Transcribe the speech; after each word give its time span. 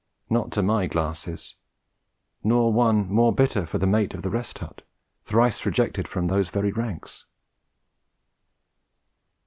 Not 0.31 0.49
to 0.53 0.63
my 0.63 0.87
glasses; 0.87 1.53
nor 2.43 2.73
one 2.73 3.07
more 3.07 3.31
bitter 3.31 3.67
for 3.67 3.77
the 3.77 3.85
mate 3.85 4.15
of 4.15 4.23
the 4.23 4.31
Rest 4.31 4.57
Hut, 4.57 4.81
thrice 5.25 5.63
rejected 5.63 6.07
from 6.07 6.25
those 6.25 6.49
very 6.49 6.71
ranks. 6.71 7.27